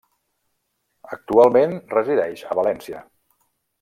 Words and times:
Actualment 1.17 1.77
resideix 1.97 2.45
a 2.49 2.59
València. 2.61 3.03